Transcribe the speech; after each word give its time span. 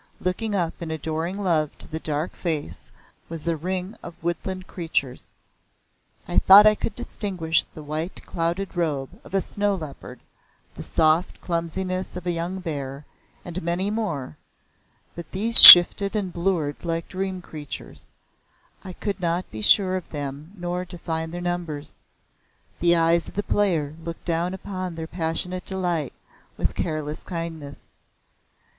Looking 0.19 0.55
up 0.55 0.81
in 0.81 0.89
adoring 0.89 1.37
love 1.37 1.77
to 1.77 1.87
the 1.87 1.99
dark 1.99 2.31
face 2.31 2.91
was 3.29 3.47
a 3.47 3.55
ring 3.55 3.95
of 4.01 4.15
woodland 4.23 4.65
creatures. 4.65 5.27
I 6.27 6.39
thought 6.39 6.65
I 6.65 6.73
could 6.73 6.95
distinguish 6.95 7.65
the 7.65 7.83
white 7.83 8.25
clouded 8.25 8.75
robe 8.75 9.09
of 9.23 9.35
a 9.35 9.41
snow 9.41 9.75
leopard, 9.75 10.19
the 10.73 10.81
soft 10.81 11.39
clumsiness 11.39 12.15
of 12.15 12.25
a 12.25 12.31
young 12.31 12.61
bear, 12.61 13.05
and 13.45 13.61
many 13.61 13.91
more, 13.91 14.37
but 15.13 15.31
these 15.33 15.59
shifted 15.61 16.15
and 16.15 16.33
blurred 16.33 16.83
like 16.83 17.07
dream 17.07 17.39
creatures 17.39 18.09
I 18.83 18.93
could 18.93 19.19
not 19.19 19.51
be 19.51 19.61
sure 19.61 19.97
of 19.97 20.09
them 20.09 20.53
nor 20.57 20.83
define 20.83 21.29
their 21.29 21.41
numbers. 21.41 21.97
The 22.79 22.95
eyes 22.95 23.27
of 23.27 23.35
the 23.35 23.43
Player 23.43 23.93
looked 24.03 24.25
down 24.25 24.55
upon 24.55 24.95
their 24.95 25.05
passionate 25.05 25.65
delight 25.65 26.13
with 26.57 26.73
careless 26.73 27.21
kindness. 27.23 27.93